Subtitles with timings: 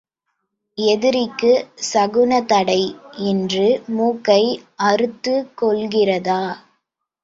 [0.77, 2.81] எதிரிக்குச் சகுனத் தடை
[3.23, 3.67] என்று
[3.87, 4.43] மூக்கை
[4.83, 6.43] அறுத்துக் கொள்கிறதா?